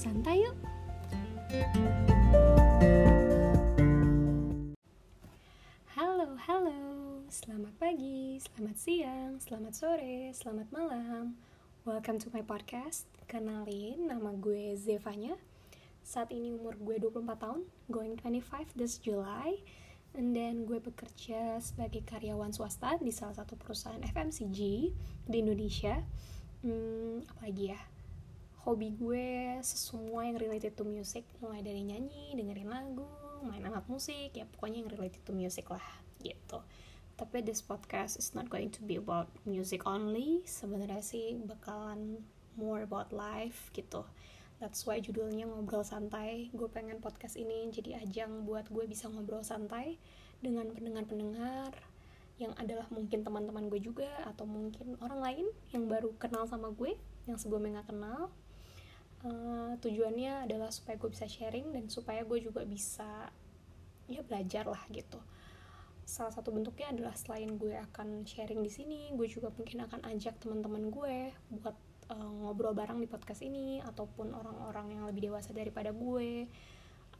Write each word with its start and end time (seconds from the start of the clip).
santai 0.00 0.40
yuk. 0.40 0.56
Halo, 5.92 6.40
halo. 6.40 6.80
Selamat 7.28 7.76
pagi, 7.76 8.40
selamat 8.40 8.76
siang, 8.80 9.32
selamat 9.44 9.76
sore, 9.76 10.32
selamat 10.32 10.72
malam. 10.72 11.36
Welcome 11.84 12.16
to 12.16 12.32
my 12.32 12.40
podcast. 12.40 13.04
Kenalin, 13.28 14.08
nama 14.08 14.32
gue 14.40 14.72
Zevanya. 14.80 15.36
Saat 16.00 16.32
ini 16.32 16.56
umur 16.56 16.80
gue 16.80 16.96
24 16.96 17.36
tahun, 17.36 17.60
going 17.92 18.16
25 18.16 18.72
this 18.80 18.96
July. 18.96 19.60
And 20.16 20.32
then 20.32 20.64
gue 20.64 20.80
bekerja 20.80 21.60
sebagai 21.60 22.08
karyawan 22.08 22.56
swasta 22.56 22.96
di 23.04 23.12
salah 23.12 23.36
satu 23.36 23.52
perusahaan 23.52 24.00
FMCG 24.00 24.58
di 25.28 25.36
Indonesia. 25.44 26.00
Hmm, 26.64 27.20
apa 27.36 27.52
lagi 27.52 27.76
ya? 27.76 27.99
Hobi 28.60 28.92
gue 28.92 29.56
semua 29.64 30.28
yang 30.28 30.36
related 30.36 30.76
to 30.76 30.84
music. 30.84 31.24
Mulai 31.40 31.64
dari 31.64 31.80
nyanyi 31.80 32.36
dengerin 32.36 32.68
lagu 32.68 33.08
main 33.40 33.64
alat 33.64 33.88
musik 33.88 34.36
ya 34.36 34.44
pokoknya 34.44 34.84
yang 34.84 34.90
related 34.92 35.24
to 35.24 35.32
music 35.32 35.72
lah 35.72 35.84
gitu. 36.20 36.60
Tapi 37.16 37.40
this 37.40 37.64
podcast 37.64 38.20
is 38.20 38.32
not 38.36 38.48
going 38.52 38.68
to 38.68 38.84
be 38.84 39.00
about 39.00 39.32
music 39.48 39.84
only. 39.88 40.44
Sebenarnya 40.44 41.00
sih 41.00 41.40
bakalan 41.40 42.20
more 42.60 42.84
about 42.84 43.12
life 43.16 43.72
gitu. 43.72 44.04
That's 44.60 44.84
why 44.84 45.00
judulnya 45.00 45.48
ngobrol 45.48 45.80
santai. 45.80 46.52
Gue 46.52 46.68
pengen 46.68 47.00
podcast 47.00 47.40
ini 47.40 47.72
jadi 47.72 48.04
ajang 48.04 48.44
buat 48.44 48.68
gue 48.68 48.84
bisa 48.84 49.08
ngobrol 49.08 49.40
santai 49.40 49.96
dengan 50.44 50.68
pendengar-pendengar 50.72 51.72
yang 52.40 52.56
adalah 52.56 52.88
mungkin 52.88 53.20
teman-teman 53.20 53.68
gue 53.68 53.80
juga 53.84 54.08
atau 54.24 54.48
mungkin 54.48 54.96
orang 55.04 55.20
lain 55.20 55.46
yang 55.76 55.84
baru 55.88 56.12
kenal 56.16 56.48
sama 56.48 56.72
gue 56.72 56.96
yang 57.28 57.36
sebelumnya 57.36 57.80
nggak 57.80 57.92
kenal 57.92 58.32
uh, 59.24 59.72
tujuannya 59.80 60.48
adalah 60.48 60.72
supaya 60.72 60.96
gue 60.96 61.10
bisa 61.12 61.26
sharing 61.28 61.72
dan 61.74 61.84
supaya 61.92 62.24
gue 62.24 62.38
juga 62.40 62.64
bisa 62.64 63.28
ya 64.10 64.20
belajar 64.26 64.66
lah 64.66 64.82
gitu. 64.90 65.20
Salah 66.08 66.34
satu 66.34 66.50
bentuknya 66.50 66.90
adalah 66.90 67.14
selain 67.14 67.54
gue 67.54 67.76
akan 67.92 68.26
sharing 68.26 68.60
di 68.64 68.70
sini 68.72 69.00
gue 69.14 69.28
juga 69.30 69.52
mungkin 69.54 69.86
akan 69.86 70.00
ajak 70.10 70.42
teman-teman 70.42 70.90
gue 70.90 71.30
buat 71.54 71.76
uh, 72.10 72.30
ngobrol 72.42 72.74
bareng 72.74 72.98
di 72.98 73.06
podcast 73.06 73.46
ini 73.46 73.78
ataupun 73.84 74.34
orang-orang 74.34 74.98
yang 74.98 75.04
lebih 75.06 75.30
dewasa 75.30 75.54
daripada 75.54 75.94
gue 75.94 76.50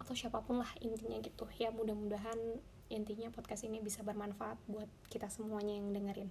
atau 0.01 0.15
siapa 0.17 0.43
pun 0.43 0.59
lah 0.59 0.71
intinya 0.83 1.21
gitu. 1.23 1.47
Ya 1.61 1.71
mudah-mudahan 1.71 2.59
intinya 2.91 3.31
podcast 3.31 3.63
ini 3.69 3.79
bisa 3.79 4.03
bermanfaat 4.03 4.59
buat 4.67 4.91
kita 5.13 5.31
semuanya 5.31 5.79
yang 5.79 5.95
dengerin. 5.95 6.31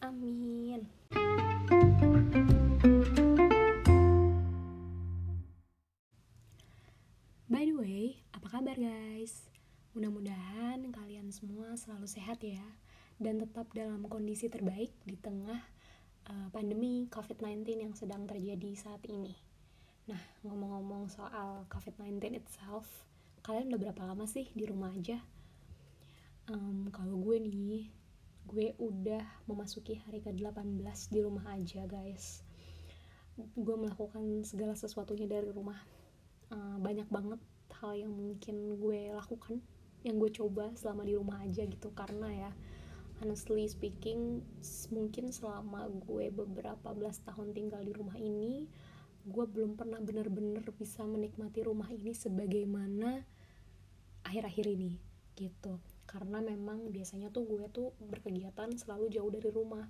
Amin 0.00 1.19
Mudah-mudahan 10.00 10.80
kalian 10.96 11.28
semua 11.28 11.76
selalu 11.76 12.08
sehat 12.08 12.40
ya 12.40 12.64
dan 13.20 13.36
tetap 13.36 13.68
dalam 13.76 14.00
kondisi 14.08 14.48
terbaik 14.48 14.96
di 15.04 15.12
tengah 15.12 15.60
uh, 16.24 16.48
pandemi 16.56 17.04
COVID-19 17.12 17.84
yang 17.84 17.92
sedang 17.92 18.24
terjadi 18.24 18.80
saat 18.80 19.04
ini. 19.12 19.36
Nah, 20.08 20.16
ngomong-ngomong 20.40 21.12
soal 21.12 21.68
COVID-19 21.68 22.32
itself, 22.32 22.88
kalian 23.44 23.68
udah 23.68 23.92
berapa 23.92 24.08
lama 24.08 24.24
sih 24.24 24.48
di 24.56 24.64
rumah 24.64 24.88
aja? 24.88 25.20
Um, 26.48 26.88
kalau 26.88 27.20
gue 27.20 27.36
nih, 27.36 27.92
gue 28.48 28.72
udah 28.80 29.44
memasuki 29.52 30.00
hari 30.00 30.24
ke-18 30.24 31.12
di 31.12 31.20
rumah 31.20 31.44
aja 31.52 31.84
guys. 31.84 32.40
Gue 33.36 33.76
melakukan 33.76 34.48
segala 34.48 34.72
sesuatunya 34.72 35.28
dari 35.28 35.52
rumah 35.52 35.76
uh, 36.56 36.80
banyak 36.80 37.12
banget 37.12 37.40
hal 37.84 37.92
yang 38.00 38.16
mungkin 38.16 38.80
gue 38.80 39.12
lakukan 39.12 39.60
yang 40.06 40.16
gue 40.16 40.30
coba 40.32 40.72
selama 40.76 41.04
di 41.04 41.14
rumah 41.16 41.40
aja 41.44 41.64
gitu. 41.64 41.92
Karena 41.92 42.28
ya 42.30 42.50
honestly 43.20 43.68
speaking 43.68 44.40
mungkin 44.88 45.28
selama 45.28 45.92
gue 46.08 46.32
beberapa 46.32 46.96
belas 46.96 47.20
tahun 47.28 47.52
tinggal 47.52 47.84
di 47.84 47.92
rumah 47.92 48.16
ini 48.16 48.64
gue 49.20 49.44
belum 49.44 49.76
pernah 49.76 50.00
bener-bener 50.00 50.64
bisa 50.72 51.04
menikmati 51.04 51.60
rumah 51.60 51.92
ini 51.92 52.16
sebagaimana 52.16 53.20
akhir-akhir 54.24 54.66
ini 54.72 54.96
gitu. 55.36 55.76
Karena 56.08 56.40
memang 56.40 56.88
biasanya 56.88 57.28
tuh 57.28 57.44
gue 57.44 57.64
tuh 57.70 57.92
berkegiatan 58.00 58.72
selalu 58.80 59.12
jauh 59.12 59.28
dari 59.28 59.52
rumah. 59.52 59.84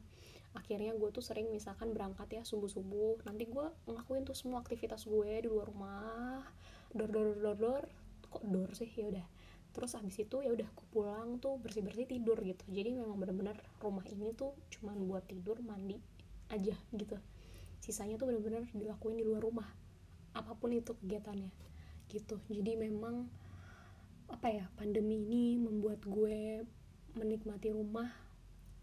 Akhirnya 0.50 0.90
gue 0.98 1.08
tuh 1.14 1.22
sering 1.22 1.46
misalkan 1.54 1.94
berangkat 1.94 2.26
ya 2.34 2.42
subuh 2.42 2.66
subuh 2.66 3.22
nanti 3.22 3.46
gue 3.46 3.66
ngelakuin 3.86 4.26
tuh 4.26 4.34
semua 4.34 4.58
aktivitas 4.58 5.06
gue 5.06 5.46
di 5.46 5.48
luar 5.48 5.70
rumah. 5.70 6.42
Dor 6.90 7.08
dor 7.14 7.38
dor 7.38 7.56
dor. 7.56 7.84
Kok 8.26 8.44
dor 8.50 8.70
sih? 8.74 8.90
Ya 8.98 9.06
udah 9.06 9.26
terus 9.70 9.94
habis 9.94 10.18
itu 10.18 10.42
ya 10.42 10.50
udah 10.50 10.66
aku 10.66 10.82
pulang 10.90 11.38
tuh 11.38 11.58
bersih 11.62 11.82
bersih 11.82 12.06
tidur 12.06 12.38
gitu. 12.42 12.62
Jadi 12.70 12.98
memang 12.98 13.16
bener-bener 13.18 13.56
rumah 13.78 14.04
ini 14.10 14.34
tuh 14.34 14.54
cuman 14.74 14.98
buat 15.06 15.24
tidur 15.30 15.62
mandi 15.62 15.98
aja 16.50 16.74
gitu. 16.94 17.16
Sisanya 17.78 18.18
tuh 18.18 18.34
bener-bener 18.34 18.66
dilakuin 18.74 19.16
di 19.16 19.24
luar 19.24 19.42
rumah 19.42 19.68
apa 20.34 20.54
pun 20.58 20.74
itu 20.74 20.94
kegiatannya 20.98 21.50
gitu. 22.10 22.42
Jadi 22.50 22.74
memang 22.78 23.30
apa 24.30 24.46
ya 24.46 24.64
pandemi 24.78 25.26
ini 25.26 25.58
membuat 25.58 26.06
gue 26.06 26.62
menikmati 27.18 27.74
rumah 27.74 28.06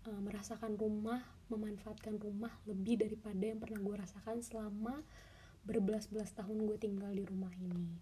uh, 0.08 0.19
merasakan 0.19 0.75
rumah 0.75 1.24
memanfaatkan 1.48 2.19
rumah 2.19 2.52
lebih 2.68 3.00
daripada 3.00 3.40
yang 3.40 3.59
pernah 3.64 3.80
gue 3.80 3.96
rasakan 3.96 4.44
selama 4.44 5.00
berbelas-belas 5.64 6.36
tahun 6.36 6.68
gue 6.68 6.78
tinggal 6.80 7.12
di 7.16 7.24
rumah 7.24 7.52
ini. 7.56 7.96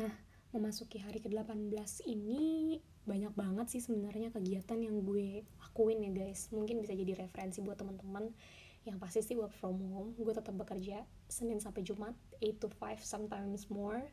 Nah 0.00 0.31
memasuki 0.52 1.00
hari 1.00 1.18
ke-18 1.24 2.04
ini 2.06 2.76
banyak 3.02 3.34
banget 3.34 3.66
sih 3.72 3.80
sebenarnya 3.82 4.30
kegiatan 4.30 4.78
yang 4.78 5.02
gue 5.02 5.42
lakuin 5.58 6.04
ya 6.06 6.12
guys. 6.12 6.52
Mungkin 6.54 6.78
bisa 6.78 6.94
jadi 6.94 7.26
referensi 7.26 7.58
buat 7.64 7.80
teman-teman 7.80 8.30
yang 8.86 9.00
pasti 9.00 9.24
sih 9.24 9.34
work 9.34 9.50
from 9.56 9.80
home. 9.80 10.14
Gue 10.20 10.36
tetap 10.36 10.54
bekerja 10.54 11.02
Senin 11.26 11.58
sampai 11.58 11.82
Jumat 11.82 12.14
8 12.38 12.62
to 12.62 12.68
5 12.68 13.00
sometimes 13.02 13.72
more. 13.72 14.04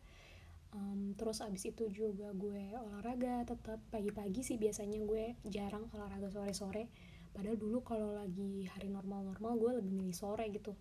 Um, 0.70 1.18
terus 1.18 1.42
abis 1.42 1.66
itu 1.70 1.90
juga 1.90 2.30
gue 2.32 2.78
olahraga 2.78 3.42
tetap 3.42 3.82
pagi-pagi 3.90 4.46
sih 4.46 4.58
biasanya 4.62 5.02
gue 5.02 5.34
jarang 5.50 5.90
olahraga 5.94 6.30
sore-sore. 6.30 6.88
Padahal 7.34 7.58
dulu 7.58 7.82
kalau 7.86 8.14
lagi 8.14 8.70
hari 8.70 8.90
normal-normal 8.90 9.54
gue 9.58 9.72
lebih 9.82 9.94
milih 9.94 10.16
sore 10.16 10.46
gitu 10.50 10.74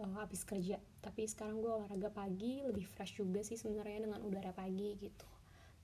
uh, 0.00 0.24
abis 0.24 0.46
kerja. 0.46 0.80
Tapi 1.02 1.28
sekarang 1.28 1.60
gue 1.60 1.68
olahraga 1.68 2.08
pagi 2.08 2.62
lebih 2.64 2.86
fresh 2.88 3.18
juga 3.20 3.44
sih 3.44 3.58
sebenarnya 3.58 4.08
dengan 4.08 4.20
udara 4.24 4.54
pagi 4.54 4.96
gitu. 4.96 5.28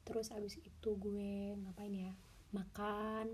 Terus 0.07 0.33
abis 0.33 0.57
itu 0.63 0.91
gue 0.97 1.59
ngapain 1.59 1.93
ya? 1.93 2.13
Makan 2.55 3.27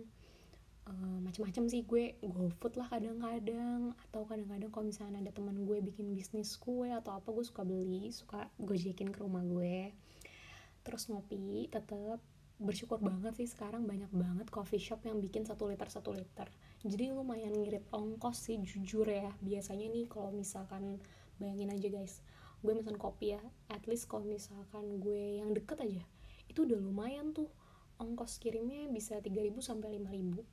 uh, 0.90 1.18
macam-macam 1.22 1.64
sih 1.70 1.86
gue. 1.86 2.18
Food 2.58 2.74
lah 2.80 2.90
kadang-kadang. 2.90 3.94
Atau 4.08 4.26
kadang-kadang 4.26 4.70
kalau 4.74 4.86
misalnya 4.90 5.22
ada 5.22 5.30
teman 5.30 5.62
gue 5.62 5.78
bikin 5.84 6.10
bisnis 6.16 6.58
kue 6.58 6.90
atau 6.90 7.14
apa 7.14 7.28
gue 7.30 7.44
suka 7.46 7.62
beli. 7.62 8.10
Suka 8.10 8.50
gojekin 8.58 9.14
ke 9.14 9.18
rumah 9.22 9.44
gue. 9.46 9.94
Terus 10.82 11.06
ngopi 11.08 11.70
tetap 11.70 12.18
bersyukur 12.54 13.02
banget 13.02 13.34
sih 13.34 13.50
sekarang 13.50 13.82
banyak 13.82 14.10
banget 14.14 14.46
coffee 14.46 14.78
shop 14.78 15.02
yang 15.02 15.18
bikin 15.18 15.42
satu 15.42 15.66
liter 15.66 15.90
satu 15.90 16.14
liter 16.14 16.46
jadi 16.84 17.16
lumayan 17.16 17.56
ngirit 17.56 17.88
ongkos 17.96 18.44
sih 18.44 18.60
jujur 18.60 19.08
ya. 19.08 19.32
Biasanya 19.40 19.88
nih 19.88 20.04
kalau 20.04 20.28
misalkan 20.36 21.00
bayangin 21.40 21.72
aja 21.72 21.88
guys 21.88 22.20
gue 22.60 22.76
pesan 22.76 23.00
kopi 23.00 23.32
ya. 23.32 23.42
At 23.72 23.88
least 23.88 24.04
kalau 24.04 24.28
misalkan 24.28 25.00
gue 25.00 25.40
yang 25.40 25.56
deket 25.56 25.80
aja 25.80 26.04
itu 26.44 26.68
udah 26.68 26.76
lumayan 26.76 27.32
tuh. 27.32 27.48
Ongkos 27.96 28.36
kirimnya 28.36 28.84
bisa 28.92 29.16
3000 29.16 29.64
sampai 29.64 29.96
5000 29.96 30.44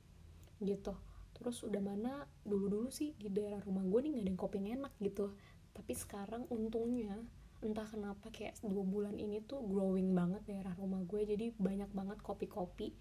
gitu. 0.64 0.94
Terus 1.36 1.56
udah 1.68 1.82
mana 1.84 2.24
dulu-dulu 2.48 2.88
sih 2.88 3.12
di 3.20 3.28
daerah 3.28 3.60
rumah 3.60 3.84
gue 3.84 4.00
nih 4.00 4.10
gak 4.16 4.22
ada 4.24 4.30
yang 4.32 4.40
kopi 4.40 4.56
enak 4.62 4.92
gitu. 5.04 5.36
Tapi 5.76 5.92
sekarang 5.92 6.48
untungnya 6.48 7.12
entah 7.60 7.84
kenapa 7.86 8.32
kayak 8.32 8.56
dua 8.64 8.82
bulan 8.82 9.20
ini 9.20 9.44
tuh 9.44 9.60
growing 9.68 10.16
banget 10.16 10.40
daerah 10.48 10.72
rumah 10.80 11.04
gue. 11.04 11.28
Jadi 11.28 11.52
banyak 11.60 11.92
banget 11.92 12.24
kopi-kopi 12.24 12.96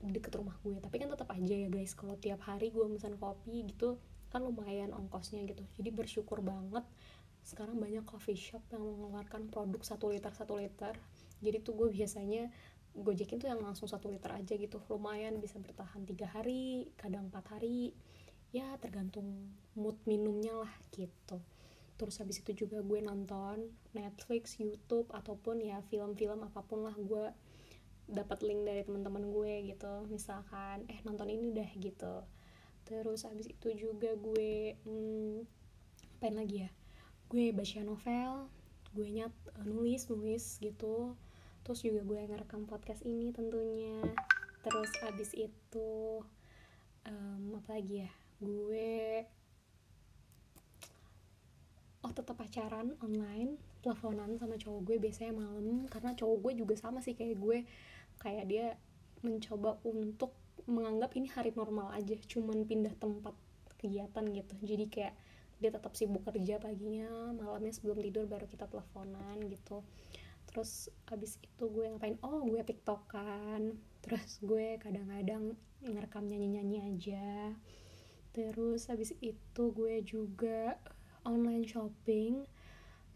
deket 0.00 0.32
rumah 0.36 0.56
gue. 0.64 0.80
Tapi 0.80 0.96
kan 0.96 1.08
tetap 1.12 1.28
aja 1.28 1.54
ya 1.54 1.68
guys 1.68 1.92
kalau 1.92 2.16
tiap 2.16 2.40
hari 2.48 2.72
gue 2.72 2.84
pesan 2.96 3.20
kopi 3.20 3.68
gitu 3.68 4.00
kan 4.32 4.40
lumayan 4.40 4.94
ongkosnya 4.96 5.44
gitu. 5.44 5.66
Jadi 5.76 5.90
bersyukur 5.92 6.40
banget 6.40 6.86
sekarang 7.44 7.80
banyak 7.80 8.04
coffee 8.04 8.36
shop 8.36 8.62
yang 8.70 8.84
mengeluarkan 8.84 9.48
produk 9.48 9.80
satu 9.84 10.12
liter 10.12 10.32
satu 10.32 10.56
liter. 10.56 10.96
Jadi 11.40 11.56
tuh 11.60 11.76
gue 11.76 11.88
biasanya 11.92 12.48
gojekin 12.96 13.38
tuh 13.38 13.48
yang 13.48 13.60
langsung 13.60 13.88
satu 13.88 14.08
liter 14.08 14.30
aja 14.32 14.54
gitu. 14.56 14.80
Lumayan 14.88 15.36
bisa 15.42 15.60
bertahan 15.60 16.04
tiga 16.08 16.30
hari 16.30 16.88
kadang 16.96 17.28
empat 17.28 17.58
hari. 17.58 17.92
Ya 18.50 18.66
tergantung 18.82 19.54
mood 19.78 19.98
minumnya 20.06 20.52
lah 20.66 20.72
gitu. 20.90 21.38
Terus 22.00 22.16
habis 22.18 22.40
itu 22.40 22.64
juga 22.66 22.80
gue 22.80 22.98
nonton 23.04 23.70
Netflix, 23.92 24.56
YouTube 24.56 25.12
ataupun 25.12 25.60
ya 25.60 25.84
film-film 25.92 26.48
apa 26.48 26.64
pun 26.64 26.88
lah 26.88 26.96
gue 26.96 27.28
dapat 28.10 28.42
link 28.42 28.66
dari 28.66 28.82
teman-teman 28.82 29.30
gue 29.30 29.70
gitu. 29.70 30.04
Misalkan 30.10 30.84
eh 30.90 30.98
nonton 31.06 31.30
ini 31.30 31.54
deh 31.54 31.70
gitu. 31.78 32.26
Terus 32.84 33.22
habis 33.24 33.46
itu 33.46 33.70
juga 33.74 34.12
gue 34.18 34.74
hmm, 34.82 35.46
lagi 36.34 36.66
ya? 36.66 36.70
Gue 37.30 37.54
baca 37.54 37.80
novel 37.86 38.50
gue 38.90 39.06
nyat 39.06 39.30
uh, 39.54 39.66
nulis 39.66 40.10
nulis 40.10 40.58
gitu. 40.58 41.14
Terus 41.62 41.80
juga 41.86 42.02
gue 42.02 42.18
ngerekam 42.26 42.66
podcast 42.66 43.06
ini 43.06 43.30
tentunya. 43.30 44.02
Terus 44.66 44.90
abis 45.06 45.30
itu 45.38 46.20
um, 47.06 47.42
apa 47.54 47.78
lagi 47.78 48.02
ya? 48.06 48.10
Gue 48.42 49.24
oh 52.00 52.12
tetap 52.16 52.40
pacaran 52.40 52.96
online 53.04 53.60
teleponan 53.84 54.36
sama 54.40 54.58
cowok 54.58 54.80
gue 54.90 54.96
biasanya 54.98 55.32
malam. 55.38 55.86
Karena 55.86 56.10
cowok 56.18 56.38
gue 56.50 56.52
juga 56.66 56.74
sama 56.74 56.98
sih 56.98 57.14
kayak 57.14 57.38
gue 57.38 57.58
kayak 58.20 58.44
dia 58.46 58.66
mencoba 59.24 59.80
untuk 59.82 60.36
menganggap 60.68 61.16
ini 61.16 61.28
hari 61.32 61.50
normal 61.56 61.90
aja 61.96 62.14
cuman 62.28 62.68
pindah 62.68 62.92
tempat 63.00 63.32
kegiatan 63.80 64.24
gitu. 64.30 64.54
Jadi 64.60 64.84
kayak 64.92 65.14
dia 65.60 65.70
tetap 65.72 65.92
sibuk 65.92 66.24
kerja 66.24 66.56
paginya 66.56 67.32
malamnya 67.36 67.72
sebelum 67.72 68.00
tidur 68.00 68.24
baru 68.28 68.48
kita 68.48 68.68
teleponan 68.68 69.40
gitu. 69.48 69.84
Terus 70.48 70.88
abis 71.08 71.40
itu 71.40 71.64
gue 71.68 71.88
ngapain? 71.88 72.16
Oh 72.24 72.44
gue 72.44 72.60
tiktokan. 72.64 73.76
Terus 74.04 74.40
gue 74.40 74.80
kadang-kadang 74.80 75.56
ngerekam 75.84 76.28
nyanyi-nyanyi 76.28 76.78
aja. 76.80 77.56
Terus 78.36 78.88
abis 78.88 79.16
itu 79.20 79.62
gue 79.72 80.00
juga 80.04 80.76
online 81.24 81.64
shopping. 81.68 82.44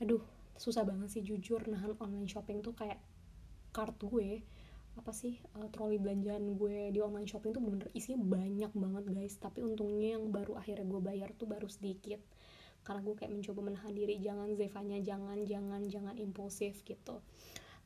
Aduh 0.01 0.25
susah 0.55 0.87
banget 0.87 1.11
sih 1.11 1.23
jujur 1.27 1.67
nahan 1.67 1.99
online 1.99 2.31
shopping 2.31 2.63
tuh 2.63 2.77
kayak 2.77 3.01
cart 3.75 3.99
gue 3.99 4.47
apa 4.95 5.11
sih 5.11 5.43
uh, 5.59 5.69
troli 5.75 5.99
belanjaan 5.99 6.55
gue 6.55 6.95
di 6.95 7.03
online 7.03 7.27
shopping 7.27 7.51
tuh 7.51 7.63
bener-bener 7.63 7.91
isinya 7.95 8.19
banyak 8.23 8.73
banget 8.73 9.05
guys. 9.11 9.35
Tapi 9.43 9.61
untungnya 9.67 10.19
yang 10.19 10.31
baru 10.31 10.55
akhirnya 10.55 10.87
gue 10.87 11.01
bayar 11.03 11.29
tuh 11.35 11.51
baru 11.51 11.67
sedikit. 11.67 12.23
Karena 12.87 13.01
gue 13.03 13.15
kayak 13.17 13.33
mencoba 13.33 13.61
menahan 13.65 13.93
diri 13.93 14.21
jangan 14.21 14.55
Zevanya 14.55 14.99
jangan 15.03 15.39
jangan 15.43 15.81
jangan 15.91 16.15
impulsif 16.21 16.87
gitu. 16.87 17.21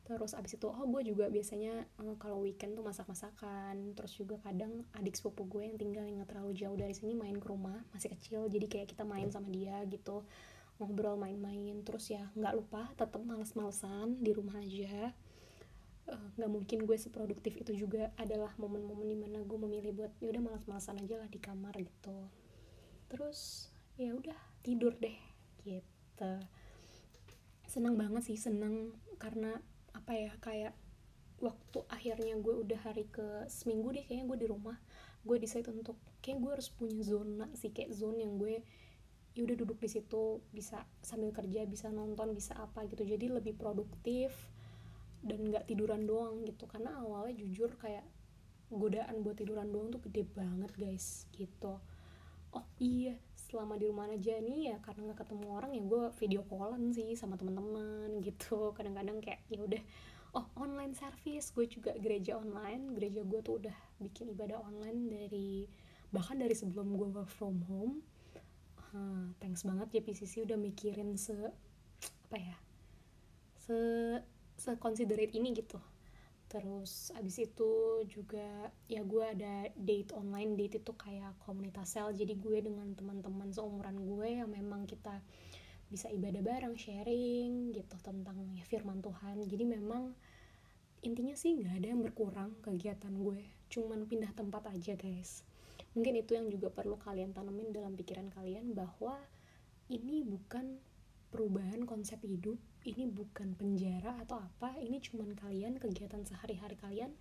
Terus 0.05 0.33
abis 0.33 0.57
itu 0.57 0.65
oh 0.65 0.85
gue 0.89 1.01
juga 1.05 1.29
biasanya 1.29 1.85
uh, 2.01 2.17
kalau 2.21 2.45
weekend 2.45 2.77
tuh 2.77 2.85
masak-masakan. 2.85 3.97
Terus 3.97 4.13
juga 4.13 4.37
kadang 4.45 4.85
adik 4.93 5.17
sepupu 5.17 5.49
gue 5.49 5.65
yang 5.65 5.77
tinggal 5.81 6.05
yang 6.05 6.21
gak 6.21 6.37
terlalu 6.37 6.53
jauh 6.53 6.77
dari 6.77 6.93
sini 6.93 7.17
main 7.17 7.37
ke 7.37 7.47
rumah 7.49 7.77
masih 7.93 8.13
kecil. 8.13 8.45
Jadi 8.49 8.65
kayak 8.69 8.87
kita 8.93 9.01
main 9.01 9.33
sama 9.33 9.49
dia 9.49 9.81
gitu. 9.89 10.21
Ngobrol 10.77 11.19
main-main. 11.19 11.81
Terus 11.83 12.13
ya 12.13 12.23
nggak 12.37 12.53
lupa 12.55 12.87
tetap 12.95 13.19
males-malesan 13.19 14.21
di 14.21 14.31
rumah 14.31 14.61
aja. 14.61 15.11
Eh, 15.11 15.11
nggak 16.09 16.49
uh, 16.49 16.53
mungkin 16.53 16.85
gue 16.89 16.97
seproduktif 16.97 17.53
itu 17.57 17.85
juga 17.85 18.09
adalah 18.17 18.53
momen-momen 18.57 19.07
di 19.09 19.17
mana 19.17 19.41
gue 19.45 19.59
memilih 19.61 19.93
buat 19.93 20.11
ya 20.21 20.33
udah 20.33 20.43
malas-malasan 20.43 20.97
aja 21.01 21.21
lah 21.21 21.29
di 21.29 21.39
kamar 21.41 21.73
gitu. 21.77 22.17
Terus 23.09 23.69
ya 23.99 24.13
udah 24.15 24.37
tidur 24.65 24.95
deh 24.97 25.15
gitu. 25.63 26.33
Senang 27.69 27.95
banget 27.97 28.25
sih 28.25 28.37
senang 28.37 28.95
karena 29.21 29.57
apa 29.93 30.13
ya 30.15 30.31
kayak 30.41 30.73
waktu 31.39 31.79
akhirnya 31.87 32.35
gue 32.39 32.53
udah 32.67 32.79
hari 32.83 33.07
ke 33.07 33.47
seminggu 33.47 33.95
deh 33.95 34.03
kayaknya 34.03 34.25
gue 34.27 34.37
di 34.43 34.47
rumah 34.51 34.75
gue 35.23 35.35
decide 35.39 35.67
untuk 35.71 35.95
kayak 36.19 36.39
gue 36.43 36.51
harus 36.51 36.69
punya 36.71 36.99
zona 37.03 37.47
sih 37.55 37.71
kayak 37.71 37.95
zone 37.95 38.23
yang 38.23 38.35
gue 38.39 38.63
ya 39.37 39.41
udah 39.45 39.55
duduk 39.55 39.79
di 39.79 39.87
situ 39.87 40.43
bisa 40.51 40.83
sambil 40.99 41.31
kerja 41.31 41.63
bisa 41.63 41.87
nonton 41.93 42.35
bisa 42.35 42.57
apa 42.59 42.83
gitu. 42.91 43.07
Jadi 43.07 43.31
lebih 43.31 43.55
produktif 43.55 44.35
dan 45.23 45.39
nggak 45.51 45.67
tiduran 45.67 46.07
doang 46.07 46.43
gitu. 46.47 46.65
Karena 46.65 46.99
awalnya 46.99 47.35
jujur 47.39 47.75
kayak 47.75 48.03
godaan 48.69 49.25
buat 49.25 49.37
tiduran 49.37 49.73
doang 49.73 49.89
tuh 49.89 50.01
gede 50.05 50.29
banget 50.37 50.71
guys 50.77 51.25
gitu. 51.33 51.81
Oh 52.53 52.65
iya 52.81 53.17
selama 53.33 53.81
di 53.81 53.89
rumah 53.89 54.05
aja 54.09 54.37
nih 54.37 54.73
ya 54.73 54.77
karena 54.85 55.09
nggak 55.09 55.25
ketemu 55.25 55.45
orang 55.49 55.71
ya 55.73 55.81
gue 55.81 56.03
video 56.21 56.41
callan 56.45 56.93
sih 56.93 57.17
sama 57.17 57.33
teman-teman 57.37 58.21
gitu. 58.21 58.57
Kadang-kadang 58.77 59.17
kayak 59.21 59.41
ya 59.49 59.59
udah 59.65 59.81
oh 60.37 60.45
online 60.61 60.93
service 60.93 61.49
gue 61.53 61.65
juga 61.65 61.97
gereja 61.97 62.37
online. 62.37 62.93
Gereja 62.93 63.25
gue 63.25 63.39
tuh 63.41 63.57
udah 63.65 63.77
bikin 63.97 64.33
ibadah 64.33 64.61
online 64.61 65.09
dari 65.09 65.65
bahkan 66.13 66.37
dari 66.37 66.53
sebelum 66.53 66.93
gue 66.93 67.09
work 67.09 67.29
from 67.29 67.65
home. 67.65 68.05
Uh, 68.89 69.29
thanks 69.37 69.61
banget 69.61 69.89
ya 69.97 70.01
PCC 70.01 70.41
udah 70.49 70.57
mikirin 70.57 71.13
se 71.13 71.37
apa 72.29 72.37
ya 72.41 72.57
se 73.61 73.77
seconsiderate 74.59 75.33
ini 75.33 75.55
gitu. 75.55 75.79
Terus 76.49 77.13
abis 77.13 77.45
itu 77.45 78.03
juga 78.09 78.73
ya 78.89 79.05
gue 79.05 79.21
ada 79.21 79.69
date 79.77 80.17
online 80.17 80.57
date 80.57 80.81
itu 80.81 80.91
kayak 80.97 81.37
komunitas 81.45 81.93
sel 81.93 82.09
jadi 82.09 82.33
gue 82.33 82.57
dengan 82.65 82.89
teman-teman 82.97 83.53
seumuran 83.53 84.01
gue 84.01 84.41
yang 84.41 84.49
memang 84.49 84.89
kita 84.89 85.21
bisa 85.89 86.09
ibadah 86.09 86.41
bareng 86.41 86.73
sharing 86.73 87.73
gitu 87.73 87.95
tentang 88.01 88.37
ya 88.57 88.65
firman 88.65 89.01
Tuhan. 89.01 89.45
Jadi 89.45 89.63
memang 89.65 90.13
intinya 91.05 91.37
sih 91.37 91.57
nggak 91.57 91.75
ada 91.81 91.87
yang 91.93 92.01
berkurang 92.01 92.57
kegiatan 92.65 93.13
gue. 93.13 93.45
Cuman 93.69 94.09
pindah 94.09 94.33
tempat 94.33 94.69
aja 94.73 94.97
guys. 94.97 95.45
Mungkin 95.93 96.21
itu 96.21 96.37
yang 96.37 96.49
juga 96.53 96.69
perlu 96.69 96.97
kalian 96.97 97.33
tanemin 97.33 97.73
dalam 97.73 97.93
pikiran 97.97 98.29
kalian 98.33 98.73
bahwa 98.77 99.17
ini 99.89 100.21
bukan 100.21 100.77
perubahan 101.33 101.85
konsep 101.85 102.21
hidup 102.21 102.57
ini 102.87 103.09
bukan 103.09 103.55
penjara 103.59 104.15
atau 104.23 104.39
apa 104.39 104.79
ini 104.79 105.03
cuman 105.03 105.35
kalian 105.35 105.75
kegiatan 105.79 106.23
sehari-hari 106.23 106.79
kalian 106.79 107.11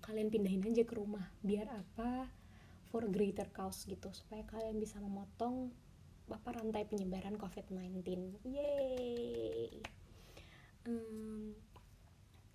kalian 0.00 0.28
pindahin 0.32 0.64
aja 0.64 0.84
ke 0.84 0.94
rumah 0.96 1.28
biar 1.44 1.68
apa 1.68 2.28
for 2.88 3.04
greater 3.08 3.48
cause 3.52 3.84
gitu 3.84 4.08
supaya 4.12 4.44
kalian 4.48 4.80
bisa 4.80 4.96
memotong 5.00 5.72
apa 6.32 6.56
rantai 6.56 6.88
penyebaran 6.88 7.36
COVID-19 7.36 8.00
yeay! 8.48 9.76
Um, 10.88 11.52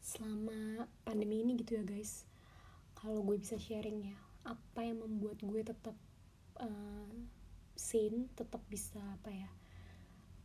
selama 0.01 0.89
pandemi 1.05 1.45
ini 1.45 1.53
gitu 1.57 1.77
ya 1.77 1.85
guys 1.85 2.25
kalau 2.97 3.21
gue 3.21 3.37
bisa 3.37 3.61
sharing 3.61 4.09
ya 4.09 4.17
apa 4.45 4.81
yang 4.81 5.05
membuat 5.05 5.37
gue 5.45 5.61
tetap 5.61 5.93
uh, 6.57 7.13
sane 7.77 8.29
tetap 8.33 8.61
bisa 8.69 8.97
apa 9.21 9.29
ya 9.29 9.49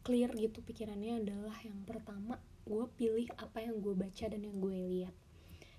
clear 0.05 0.29
gitu 0.37 0.61
pikirannya 0.61 1.25
adalah 1.25 1.57
yang 1.65 1.81
pertama 1.89 2.37
gue 2.69 2.85
pilih 2.97 3.29
apa 3.41 3.65
yang 3.65 3.81
gue 3.81 3.97
baca 3.97 4.25
dan 4.29 4.41
yang 4.45 4.57
gue 4.61 4.77
lihat. 4.77 5.15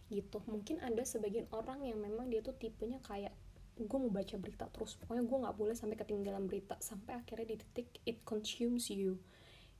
Gitu. 0.09 0.37
Mungkin 0.49 0.81
ada 0.81 1.05
sebagian 1.05 1.45
orang 1.53 1.85
yang 1.85 2.01
memang 2.01 2.29
dia 2.33 2.41
tuh 2.41 2.57
tipenya 2.57 2.97
kayak 3.05 3.31
gue 3.75 3.97
mau 3.99 4.07
baca 4.07 4.39
berita 4.39 4.71
terus 4.71 4.95
pokoknya 4.95 5.27
gue 5.27 5.37
nggak 5.43 5.55
boleh 5.59 5.75
sampai 5.75 5.99
ketinggalan 5.99 6.47
berita 6.47 6.79
sampai 6.79 7.19
akhirnya 7.19 7.53
di 7.53 7.57
titik 7.61 7.87
it 8.09 8.17
consumes 8.25 8.89
you. 8.89 9.21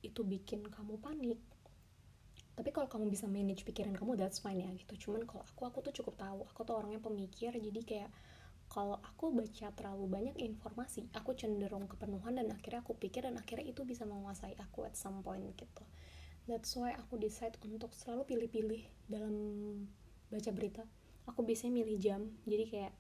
Itu 0.06 0.22
bikin 0.22 0.70
kamu 0.70 1.02
panik. 1.02 1.42
Tapi 2.56 2.70
kalau 2.72 2.88
kamu 2.88 3.12
bisa 3.12 3.28
manage 3.28 3.68
pikiran 3.68 3.98
kamu 3.98 4.16
that's 4.16 4.40
fine 4.40 4.62
ya 4.62 4.70
gitu. 4.78 5.10
Cuman 5.10 5.26
kalau 5.26 5.42
aku 5.42 5.62
aku 5.66 5.78
tuh 5.90 5.94
cukup 6.02 6.22
tahu. 6.22 6.46
Aku 6.54 6.62
tuh 6.64 6.78
orangnya 6.78 7.02
pemikir 7.02 7.52
jadi 7.58 7.82
kayak 7.82 8.10
kalau 8.68 8.98
aku 9.00 9.32
baca 9.32 9.72
terlalu 9.72 10.06
banyak 10.10 10.36
informasi 10.42 11.08
aku 11.16 11.38
cenderung 11.38 11.88
kepenuhan 11.88 12.36
dan 12.36 12.52
akhirnya 12.52 12.82
aku 12.84 12.98
pikir 12.98 13.24
dan 13.24 13.38
akhirnya 13.40 13.66
itu 13.72 13.86
bisa 13.88 14.04
menguasai 14.04 14.58
aku 14.60 14.84
at 14.84 14.98
some 14.98 15.22
point 15.22 15.46
gitu. 15.56 15.84
That's 16.46 16.78
why 16.78 16.94
aku 16.94 17.18
decide 17.18 17.58
untuk 17.66 17.94
selalu 17.98 18.30
pilih-pilih 18.30 18.82
dalam 19.10 19.36
baca 20.30 20.52
berita. 20.54 20.84
Aku 21.26 21.42
biasanya 21.42 21.82
milih 21.82 21.98
jam 21.98 22.22
jadi 22.46 22.66
kayak 22.70 22.94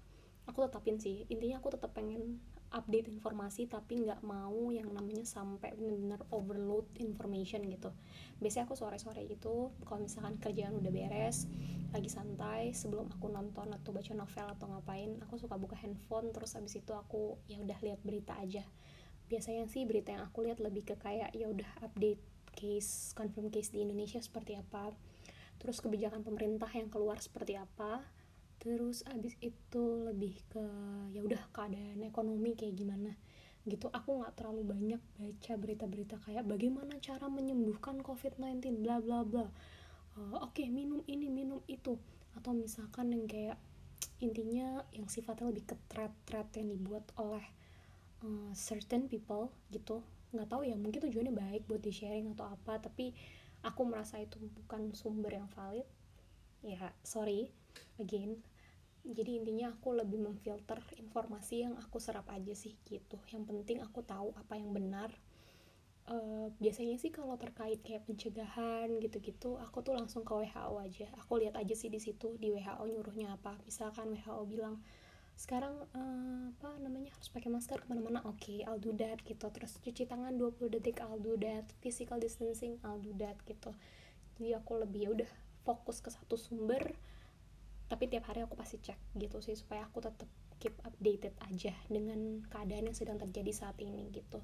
aku 0.50 0.65
tetapin 0.65 0.98
sih. 0.98 1.29
Intinya 1.29 1.62
aku 1.62 1.74
tetap 1.74 1.93
pengen 1.93 2.41
update 2.75 3.08
informasi 3.08 3.72
tapi 3.72 4.03
nggak 4.03 4.20
mau 4.27 4.67
yang 4.70 4.91
namanya 4.91 5.24
sampai 5.24 5.72
benar-benar 5.74 6.20
overload 6.36 6.84
information 7.00 7.63
gitu. 7.72 7.96
Biasanya 8.44 8.67
aku 8.67 8.75
sore-sore 8.75 9.24
itu 9.24 9.72
kalau 9.88 10.03
misalkan 10.03 10.36
kerjaan 10.44 10.75
udah 10.75 10.91
beres 10.91 11.48
lagi 11.96 12.12
santai 12.12 12.75
sebelum 12.75 13.08
aku 13.08 13.32
nonton 13.32 13.72
atau 13.72 13.96
baca 13.96 14.12
novel 14.12 14.48
atau 14.51 14.67
ngapain 14.67 15.15
aku 15.24 15.39
suka 15.39 15.55
buka 15.55 15.79
handphone 15.79 16.36
terus 16.36 16.60
habis 16.60 16.75
itu 16.75 16.91
aku 16.91 17.39
ya 17.48 17.63
udah 17.63 17.79
lihat 17.79 18.03
berita 18.03 18.36
aja. 18.36 18.67
Biasanya 19.32 19.72
sih 19.72 19.88
berita 19.88 20.12
yang 20.12 20.27
aku 20.27 20.44
lihat 20.44 20.60
lebih 20.60 20.84
ke 20.84 21.00
kayak 21.00 21.32
ya 21.32 21.48
udah 21.48 21.72
update 21.82 22.22
case 22.55 23.15
confirm 23.15 23.51
case 23.51 23.72
di 23.72 23.84
Indonesia 23.84 24.20
seperti 24.24 24.55
apa 24.55 24.96
terus 25.60 25.84
kebijakan 25.84 26.24
pemerintah 26.24 26.67
yang 26.72 26.91
keluar 26.91 27.20
seperti 27.20 27.60
apa 27.60 28.03
terus 28.65 29.05
abis 29.13 29.38
itu 29.45 29.84
lebih 30.10 30.34
ke 30.50 30.65
ya 31.13 31.22
udah 31.22 31.38
keadaan 31.53 32.01
ekonomi 32.01 32.57
kayak 32.57 32.74
gimana 32.74 33.13
gitu. 33.69 33.93
Aku 33.93 34.22
nggak 34.22 34.41
terlalu 34.41 34.65
banyak 34.65 35.01
baca 35.22 35.53
berita-berita 35.53 36.17
kayak 36.25 36.50
bagaimana 36.50 36.98
cara 36.98 37.29
menyembuhkan 37.29 38.01
covid-19 38.01 38.81
bla 38.81 38.98
bla 38.98 39.22
bla. 39.22 39.45
Uh, 40.17 40.41
oke 40.41 40.57
okay, 40.57 40.74
minum 40.74 41.05
ini 41.05 41.29
minum 41.29 41.62
itu. 41.69 41.93
Atau 42.34 42.57
misalkan 42.57 43.13
yang 43.13 43.29
kayak 43.29 43.62
intinya 44.17 44.81
yang 44.98 45.05
sifatnya 45.13 45.53
lebih 45.53 45.69
ke 45.69 45.75
thread-thread 45.86 46.50
yang 46.57 46.74
dibuat 46.74 47.05
oleh 47.22 47.45
uh, 48.25 48.50
certain 48.57 49.05
people 49.05 49.53
gitu. 49.69 50.01
Nggak 50.34 50.50
tahu 50.50 50.65
ya 50.65 50.74
mungkin 50.74 51.05
tujuannya 51.05 51.38
baik 51.38 51.69
buat 51.69 51.86
di 51.86 51.93
sharing 51.93 52.34
atau 52.34 52.50
apa 52.50 52.81
tapi 52.81 53.13
aku 53.62 53.86
merasa 53.86 54.17
itu 54.17 54.41
bukan 54.41 54.89
sumber 54.98 55.38
yang 55.38 55.45
valid. 55.53 55.86
Ya 56.65 56.89
sorry 57.05 57.53
again 58.01 58.41
jadi 59.13 59.38
intinya 59.38 59.69
aku 59.69 59.93
lebih 59.93 60.17
memfilter 60.17 60.81
informasi 60.97 61.69
yang 61.69 61.77
aku 61.77 62.01
serap 62.01 62.25
aja 62.33 62.57
sih 62.57 62.74
gitu. 62.89 63.21
Yang 63.29 63.43
penting 63.53 63.77
aku 63.85 64.01
tahu 64.01 64.33
apa 64.33 64.57
yang 64.57 64.74
benar. 64.74 65.13
Uh, 66.05 66.53
biasanya 66.62 67.01
sih 67.01 67.09
kalau 67.09 67.33
terkait 67.33 67.81
kayak 67.81 68.05
pencegahan 68.05 68.93
gitu-gitu 69.01 69.57
aku 69.57 69.81
tuh 69.81 69.93
langsung 69.93 70.25
ke 70.25 70.33
WHO 70.33 70.75
aja. 70.81 71.07
Aku 71.21 71.38
lihat 71.38 71.57
aja 71.57 71.74
sih 71.77 71.89
di 71.89 72.01
situ 72.01 72.33
di 72.41 72.50
WHO 72.50 72.85
nyuruhnya 72.89 73.38
apa. 73.38 73.57
Misalkan 73.65 74.13
WHO 74.17 74.41
bilang 74.50 74.81
sekarang 75.35 75.75
uh, 75.91 76.45
apa 76.55 76.79
namanya 76.79 77.12
harus 77.13 77.29
pakai 77.29 77.50
masker 77.53 77.85
ke 77.85 77.88
mana-mana. 77.89 78.25
Oke 78.25 78.41
okay, 78.41 78.57
I'll 78.65 78.81
do 78.81 78.93
that 78.97 79.21
gitu. 79.21 79.45
Terus 79.53 79.77
cuci 79.81 80.09
tangan 80.09 80.33
20 80.33 80.74
detik 80.74 81.01
I'll 81.05 81.21
do 81.21 81.38
that. 81.41 81.69
Physical 81.81 82.17
distancing 82.17 82.81
I'll 82.81 83.01
do 83.01 83.13
that 83.21 83.38
gitu. 83.45 83.69
Jadi 84.38 84.57
aku 84.57 84.81
lebih 84.81 85.01
ya 85.05 85.09
udah 85.13 85.31
fokus 85.65 86.01
ke 86.01 86.13
satu 86.13 86.38
sumber 86.38 86.93
tapi 87.85 88.09
tiap 88.09 88.25
hari 88.29 88.41
aku 88.41 88.57
pasti 88.57 88.81
cek 88.81 88.97
gitu 89.17 89.37
sih 89.45 89.53
supaya 89.53 89.85
aku 89.85 90.01
tetap 90.01 90.25
keep 90.57 90.73
updated 90.81 91.37
aja 91.45 91.73
dengan 91.85 92.41
keadaan 92.49 92.89
yang 92.89 92.97
sedang 92.97 93.21
terjadi 93.21 93.51
saat 93.53 93.77
ini 93.77 94.09
gitu. 94.09 94.41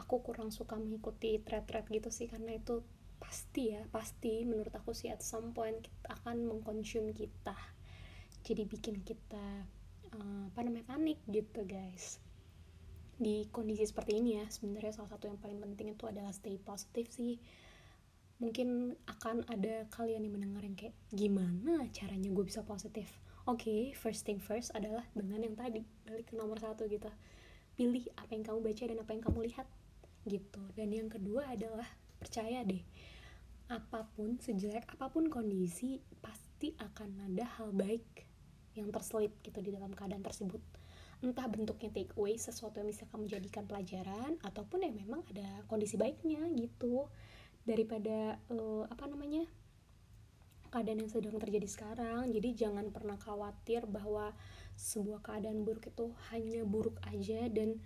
Aku 0.00 0.24
kurang 0.24 0.48
suka 0.48 0.80
mengikuti 0.80 1.36
thread-thread 1.44 1.84
gitu 1.92 2.08
sih 2.08 2.32
karena 2.32 2.56
itu 2.56 2.80
pasti 3.20 3.76
ya 3.76 3.84
pasti 3.92 4.42
menurut 4.48 4.72
aku 4.74 4.96
sih 4.96 5.12
at 5.12 5.20
some 5.20 5.52
point 5.52 5.84
akan 6.08 6.48
mengkonsum 6.48 7.12
kita. 7.12 7.54
Jadi 8.42 8.64
bikin 8.64 9.04
kita 9.04 9.68
uh, 10.16 10.42
apa 10.48 10.60
namanya 10.64 10.96
panik 10.96 11.20
gitu 11.28 11.68
guys. 11.68 12.18
Di 13.20 13.46
kondisi 13.52 13.84
seperti 13.84 14.18
ini 14.18 14.40
ya 14.40 14.48
sebenarnya 14.48 14.96
salah 14.96 15.12
satu 15.12 15.28
yang 15.28 15.38
paling 15.38 15.60
penting 15.60 15.92
itu 15.92 16.08
adalah 16.08 16.32
stay 16.32 16.56
positif 16.56 17.12
sih 17.12 17.36
mungkin 18.42 18.98
akan 19.06 19.46
ada 19.46 19.86
kalian 19.94 20.26
yang 20.26 20.34
mendengar 20.34 20.66
yang 20.66 20.74
kayak 20.74 20.98
gimana 21.14 21.86
caranya 21.94 22.26
gue 22.26 22.42
bisa 22.42 22.66
positif? 22.66 23.06
Oke 23.46 23.70
okay, 23.70 23.82
first 23.94 24.26
thing 24.26 24.42
first 24.42 24.74
adalah 24.74 25.06
dengan 25.14 25.46
yang 25.46 25.54
tadi 25.54 25.86
balik 26.02 26.26
ke 26.30 26.34
nomor 26.34 26.58
satu 26.58 26.90
gitu. 26.90 27.06
Pilih 27.78 28.02
apa 28.18 28.34
yang 28.34 28.42
kamu 28.42 28.58
baca 28.58 28.82
dan 28.82 28.98
apa 28.98 29.10
yang 29.14 29.22
kamu 29.22 29.38
lihat 29.46 29.66
gitu. 30.26 30.62
Dan 30.74 30.90
yang 30.90 31.06
kedua 31.06 31.54
adalah 31.54 31.86
percaya 32.18 32.66
deh 32.66 32.82
apa 33.70 34.04
pun 34.18 34.36
sejelek 34.36 34.84
apa 34.98 35.08
pun 35.08 35.32
kondisi 35.32 36.02
pasti 36.20 36.76
akan 36.76 37.32
ada 37.32 37.46
hal 37.56 37.72
baik 37.72 38.04
yang 38.76 38.92
terselip 38.92 39.32
gitu 39.46 39.62
di 39.62 39.70
dalam 39.70 39.94
keadaan 39.94 40.20
tersebut. 40.20 40.60
Entah 41.22 41.46
bentuknya 41.46 41.94
take 41.94 42.10
away 42.18 42.34
sesuatu 42.34 42.82
yang 42.82 42.90
bisa 42.90 43.06
kamu 43.06 43.30
jadikan 43.30 43.64
pelajaran 43.70 44.34
ataupun 44.42 44.82
ya 44.82 44.90
memang 44.90 45.22
ada 45.30 45.62
kondisi 45.70 45.94
baiknya 45.94 46.42
gitu 46.58 47.06
daripada 47.62 48.38
uh, 48.50 48.84
apa 48.90 49.06
namanya 49.06 49.46
keadaan 50.72 51.04
yang 51.04 51.12
sedang 51.12 51.36
terjadi 51.36 51.68
sekarang. 51.68 52.32
Jadi 52.32 52.56
jangan 52.56 52.88
pernah 52.88 53.20
khawatir 53.20 53.84
bahwa 53.84 54.32
sebuah 54.74 55.20
keadaan 55.20 55.68
buruk 55.68 55.92
itu 55.92 56.16
hanya 56.32 56.64
buruk 56.64 56.96
aja 57.12 57.46
dan 57.52 57.76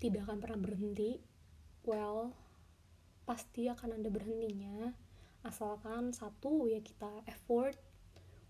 tidak 0.00 0.24
akan 0.24 0.40
pernah 0.40 0.58
berhenti. 0.58 1.20
Well 1.84 2.32
pasti 3.28 3.68
akan 3.68 4.00
ada 4.00 4.08
berhentinya. 4.08 4.90
Asalkan 5.44 6.16
satu 6.16 6.66
ya 6.66 6.80
kita 6.80 7.22
effort 7.28 7.76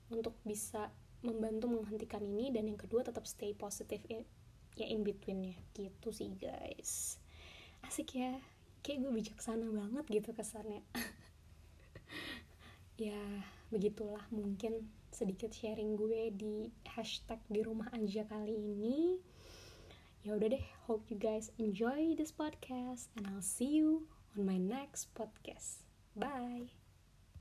untuk 0.08 0.38
bisa 0.46 0.90
membantu 1.20 1.68
menghentikan 1.68 2.24
ini 2.24 2.48
dan 2.48 2.64
yang 2.70 2.80
kedua 2.80 3.04
tetap 3.04 3.28
stay 3.28 3.52
positif 3.52 4.00
ya, 4.08 4.22
ya 4.78 4.86
in 4.86 5.02
betweennya. 5.02 5.58
Gitu 5.74 6.08
sih 6.14 6.30
guys. 6.38 7.18
Asik 7.82 8.16
ya 8.16 8.38
kayak 8.80 9.04
gue 9.04 9.12
bijaksana 9.12 9.66
banget 9.70 10.04
gitu 10.08 10.30
kesannya. 10.36 10.82
Ya 13.00 13.16
begitulah 13.72 14.20
mungkin 14.28 14.92
sedikit 15.08 15.56
sharing 15.56 15.96
gue 15.96 16.28
di 16.36 16.68
hashtag 16.84 17.40
di 17.48 17.64
rumah 17.64 17.88
aja 17.96 18.28
kali 18.28 18.52
ini. 18.52 19.16
Ya 20.20 20.36
udah 20.36 20.52
deh 20.52 20.66
hope 20.84 21.08
you 21.08 21.16
guys 21.16 21.48
enjoy 21.56 22.12
this 22.12 22.28
podcast 22.28 23.08
and 23.16 23.24
I'll 23.24 23.40
see 23.40 23.72
you 23.72 24.04
on 24.36 24.44
my 24.44 24.60
next 24.60 25.16
podcast. 25.16 25.80
Bye 26.12 26.79